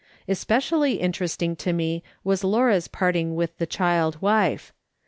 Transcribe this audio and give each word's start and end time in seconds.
Especially 0.27 0.93
interesting 0.93 1.55
to 1.57 1.71
me 1.73 2.01
was 2.23 2.43
Laura's 2.43 2.87
part 2.87 3.15
ing 3.15 3.35
with 3.35 3.55
the 3.59 3.67
child 3.67 4.19
wife. 4.19 4.73